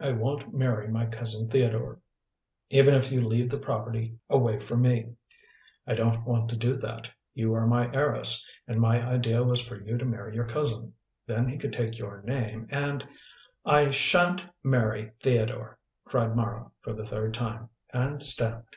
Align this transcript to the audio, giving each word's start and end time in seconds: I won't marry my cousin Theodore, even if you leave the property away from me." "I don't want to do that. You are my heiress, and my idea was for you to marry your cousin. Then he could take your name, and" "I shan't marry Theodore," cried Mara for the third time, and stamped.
I 0.00 0.12
won't 0.12 0.54
marry 0.54 0.88
my 0.88 1.04
cousin 1.04 1.50
Theodore, 1.50 2.00
even 2.70 2.94
if 2.94 3.12
you 3.12 3.20
leave 3.20 3.50
the 3.50 3.58
property 3.58 4.16
away 4.30 4.60
from 4.60 4.80
me." 4.80 5.12
"I 5.86 5.92
don't 5.92 6.24
want 6.24 6.48
to 6.48 6.56
do 6.56 6.74
that. 6.76 7.10
You 7.34 7.52
are 7.52 7.66
my 7.66 7.92
heiress, 7.92 8.48
and 8.66 8.80
my 8.80 9.06
idea 9.06 9.42
was 9.42 9.62
for 9.62 9.76
you 9.78 9.98
to 9.98 10.06
marry 10.06 10.34
your 10.34 10.46
cousin. 10.48 10.94
Then 11.26 11.50
he 11.50 11.58
could 11.58 11.74
take 11.74 11.98
your 11.98 12.22
name, 12.22 12.66
and" 12.70 13.06
"I 13.78 13.90
shan't 13.90 14.46
marry 14.62 15.04
Theodore," 15.22 15.78
cried 16.06 16.34
Mara 16.34 16.70
for 16.80 16.94
the 16.94 17.04
third 17.04 17.34
time, 17.34 17.68
and 17.92 18.22
stamped. 18.22 18.74